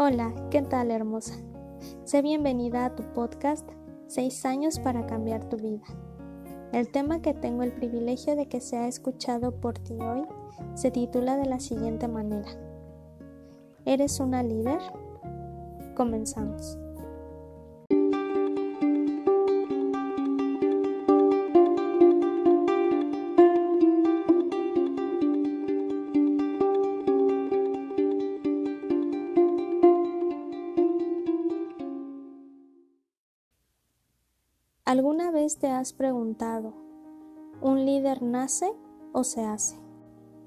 [0.00, 1.34] Hola, ¿qué tal hermosa?
[2.04, 3.68] Sé bienvenida a tu podcast
[4.06, 5.82] 6 años para cambiar tu vida.
[6.72, 10.24] El tema que tengo el privilegio de que sea escuchado por ti hoy
[10.74, 12.48] se titula de la siguiente manera.
[13.86, 14.78] ¿Eres una líder?
[15.96, 16.78] Comenzamos.
[34.88, 36.72] ¿Alguna vez te has preguntado,
[37.60, 38.72] ¿un líder nace
[39.12, 39.76] o se hace?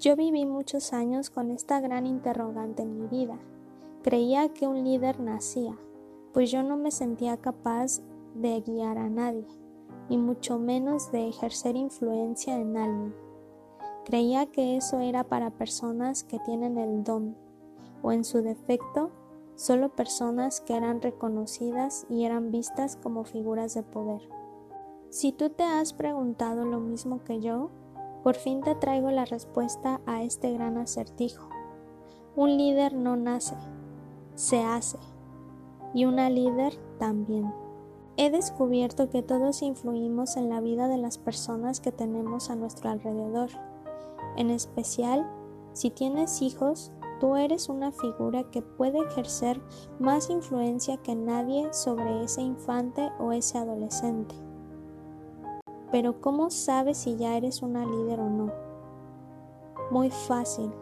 [0.00, 3.38] Yo viví muchos años con esta gran interrogante en mi vida.
[4.02, 5.78] Creía que un líder nacía,
[6.32, 8.00] pues yo no me sentía capaz
[8.34, 9.46] de guiar a nadie,
[10.08, 13.14] y mucho menos de ejercer influencia en alguien.
[14.04, 17.36] Creía que eso era para personas que tienen el don,
[18.02, 19.12] o en su defecto,
[19.54, 24.41] solo personas que eran reconocidas y eran vistas como figuras de poder.
[25.12, 27.68] Si tú te has preguntado lo mismo que yo,
[28.22, 31.50] por fin te traigo la respuesta a este gran acertijo.
[32.34, 33.54] Un líder no nace,
[34.36, 34.96] se hace,
[35.92, 37.52] y una líder también.
[38.16, 42.88] He descubierto que todos influimos en la vida de las personas que tenemos a nuestro
[42.88, 43.50] alrededor.
[44.38, 45.30] En especial,
[45.74, 49.60] si tienes hijos, tú eres una figura que puede ejercer
[49.98, 54.51] más influencia que nadie sobre ese infante o ese adolescente.
[55.92, 58.50] Pero ¿cómo sabes si ya eres una líder o no?
[59.90, 60.72] Muy fácil.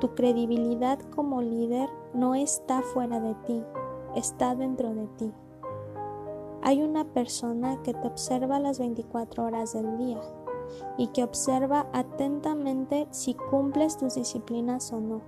[0.00, 3.62] Tu credibilidad como líder no está fuera de ti,
[4.16, 5.30] está dentro de ti.
[6.62, 10.20] Hay una persona que te observa las 24 horas del día
[10.96, 15.20] y que observa atentamente si cumples tus disciplinas o no.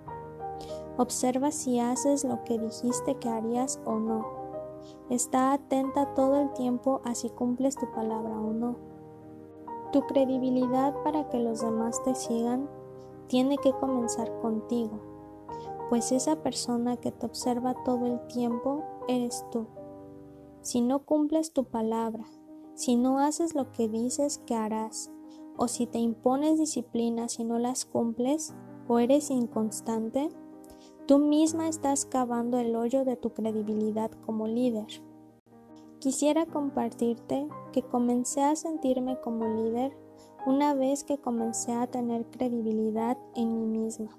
[0.97, 4.40] Observa si haces lo que dijiste que harías o no
[5.09, 8.77] Está atenta todo el tiempo a si cumples tu palabra o no.
[9.93, 12.69] Tu credibilidad para que los demás te sigan
[13.27, 15.01] tiene que comenzar contigo,
[15.89, 19.67] pues esa persona que te observa todo el tiempo eres tú.
[20.63, 22.25] Si no cumples tu palabra,
[22.75, 25.13] si no haces lo que dices que harás,
[25.57, 28.55] o si te impones disciplinas y no las cumples,
[28.89, 30.31] o eres inconstante,
[31.11, 34.87] Tú misma estás cavando el hoyo de tu credibilidad como líder.
[35.99, 39.91] Quisiera compartirte que comencé a sentirme como líder
[40.47, 44.17] una vez que comencé a tener credibilidad en mí misma,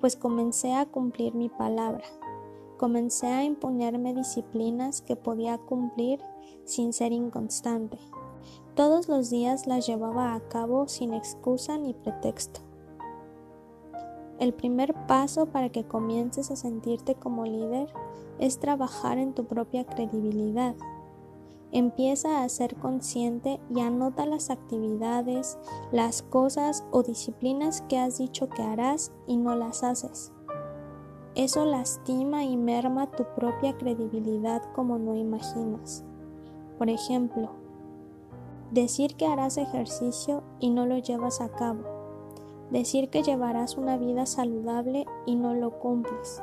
[0.00, 2.04] pues comencé a cumplir mi palabra,
[2.78, 6.18] comencé a imponerme disciplinas que podía cumplir
[6.64, 7.98] sin ser inconstante.
[8.74, 12.69] Todos los días las llevaba a cabo sin excusa ni pretexto.
[14.40, 17.92] El primer paso para que comiences a sentirte como líder
[18.38, 20.74] es trabajar en tu propia credibilidad.
[21.72, 25.58] Empieza a ser consciente y anota las actividades,
[25.92, 30.32] las cosas o disciplinas que has dicho que harás y no las haces.
[31.34, 36.02] Eso lastima y merma tu propia credibilidad como no imaginas.
[36.78, 37.50] Por ejemplo,
[38.70, 41.99] decir que harás ejercicio y no lo llevas a cabo
[42.70, 46.42] decir que llevarás una vida saludable y no lo cumples,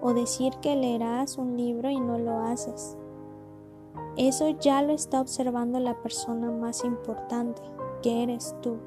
[0.00, 2.96] o decir que leerás un libro y no lo haces.
[4.16, 7.62] Eso ya lo está observando la persona más importante,
[8.02, 8.78] que eres tú.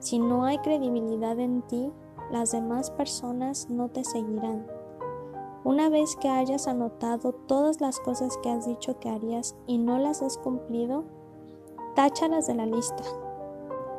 [0.00, 1.92] Si no hay credibilidad en ti,
[2.32, 4.66] las demás personas no te seguirán.
[5.62, 9.98] Una vez que hayas anotado todas las cosas que has dicho que harías y no
[9.98, 11.04] las has cumplido,
[11.94, 13.02] táchalas de la lista.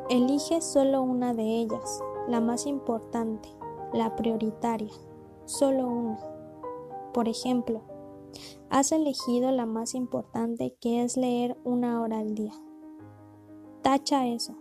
[0.08, 3.48] Elige solo una de ellas la más importante,
[3.92, 4.92] la prioritaria,
[5.46, 6.18] solo una.
[7.12, 7.82] Por ejemplo,
[8.70, 12.52] has elegido la más importante que es leer una hora al día.
[13.82, 14.54] Tacha eso.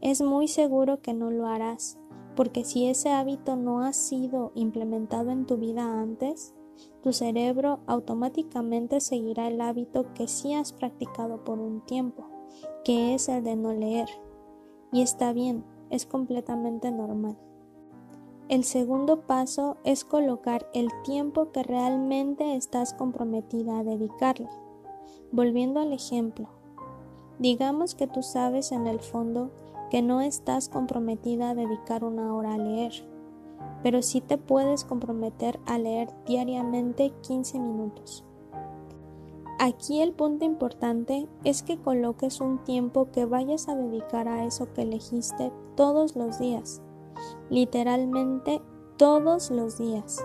[0.00, 1.98] Es muy seguro que no lo harás,
[2.34, 6.54] porque si ese hábito no ha sido implementado en tu vida antes,
[7.02, 12.26] tu cerebro automáticamente seguirá el hábito que sí has practicado por un tiempo,
[12.84, 14.08] que es el de no leer.
[14.92, 17.36] Y está bien, es completamente normal.
[18.48, 24.48] El segundo paso es colocar el tiempo que realmente estás comprometida a dedicarle.
[25.30, 26.48] Volviendo al ejemplo,
[27.38, 29.50] digamos que tú sabes en el fondo
[29.90, 32.92] que no estás comprometida a dedicar una hora a leer,
[33.82, 38.24] pero sí te puedes comprometer a leer diariamente 15 minutos.
[39.62, 44.72] Aquí el punto importante es que coloques un tiempo que vayas a dedicar a eso
[44.72, 46.80] que elegiste todos los días,
[47.50, 48.62] literalmente
[48.96, 50.24] todos los días.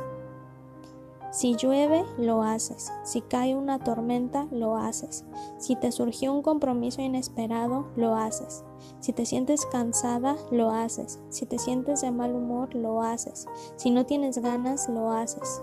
[1.31, 2.93] Si llueve, lo haces.
[3.03, 5.25] Si cae una tormenta, lo haces.
[5.57, 8.63] Si te surgió un compromiso inesperado, lo haces.
[9.01, 11.19] Si te sientes cansada, lo haces.
[11.27, 13.47] Si te sientes de mal humor, lo haces.
[13.75, 15.61] Si no tienes ganas, lo haces.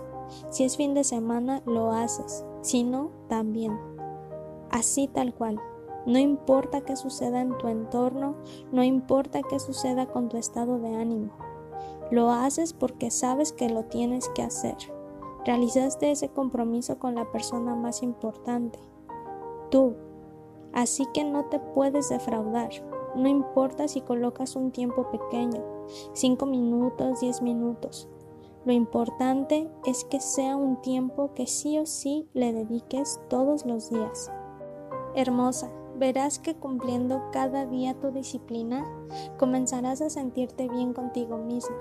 [0.51, 2.45] Si es fin de semana, lo haces.
[2.63, 3.77] Si no, también.
[4.71, 5.59] Así tal cual.
[6.05, 8.35] No importa qué suceda en tu entorno,
[8.71, 11.31] no importa qué suceda con tu estado de ánimo.
[12.09, 14.77] Lo haces porque sabes que lo tienes que hacer.
[15.45, 18.79] Realizaste ese compromiso con la persona más importante,
[19.69, 19.95] tú.
[20.71, 22.69] Así que no te puedes defraudar.
[23.15, 25.61] No importa si colocas un tiempo pequeño,
[26.13, 28.07] 5 minutos, 10 minutos.
[28.65, 33.89] Lo importante es que sea un tiempo que sí o sí le dediques todos los
[33.89, 34.31] días.
[35.15, 38.85] Hermosa, verás que cumpliendo cada día tu disciplina,
[39.37, 41.75] comenzarás a sentirte bien contigo misma.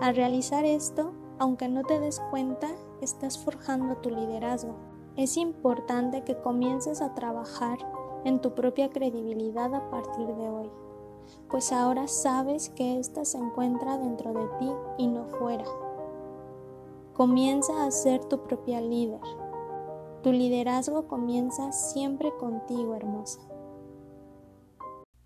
[0.00, 2.68] Al realizar esto, aunque no te des cuenta,
[3.02, 4.74] estás forjando tu liderazgo.
[5.16, 7.78] Es importante que comiences a trabajar
[8.24, 10.70] en tu propia credibilidad a partir de hoy,
[11.50, 15.64] pues ahora sabes que ésta se encuentra dentro de ti y no fuera.
[17.22, 19.20] Comienza a ser tu propia líder.
[20.24, 23.38] Tu liderazgo comienza siempre contigo, hermosa.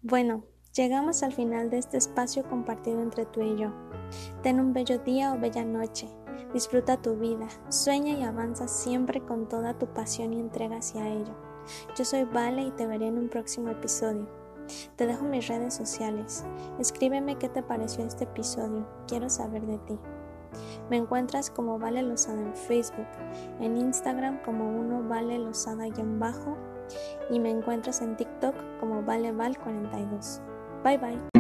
[0.03, 0.45] Bueno,
[0.75, 3.73] llegamos al final de este espacio compartido entre tú y yo.
[4.43, 6.07] Ten un bello día o bella noche.
[6.53, 11.35] Disfruta tu vida, sueña y avanza siempre con toda tu pasión y entrega hacia ello.
[11.97, 14.29] Yo soy Vale y te veré en un próximo episodio.
[14.97, 16.45] Te dejo mis redes sociales.
[16.79, 18.87] Escríbeme qué te pareció este episodio.
[19.09, 19.99] Quiero saber de ti.
[20.91, 23.07] Me encuentras como Vale Lozada en Facebook,
[23.61, 26.57] en Instagram como uno Vale Lozada-bajo
[27.31, 30.41] y me encuentras en TikTok como ValeVal42.
[30.85, 31.36] Bye bye.